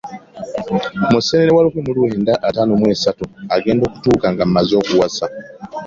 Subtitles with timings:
[1.11, 3.23] Museenene wa lukumi mu lwenda ataano mu esatu
[3.55, 5.25] agenda okutuuka nga maze okuwasa.